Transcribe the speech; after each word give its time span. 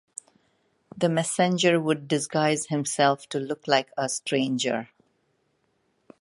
The 0.97 1.09
messenger 1.09 1.79
would 1.79 2.07
disguise 2.07 2.65
himself 2.69 3.29
to 3.29 3.37
look 3.39 3.67
like 3.67 3.91
a 3.95 4.09
stranger. 4.09 4.89